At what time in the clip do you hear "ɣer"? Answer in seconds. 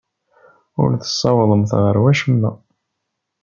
1.81-1.95